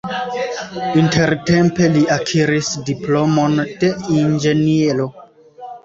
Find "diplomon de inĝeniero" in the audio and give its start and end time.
2.91-5.11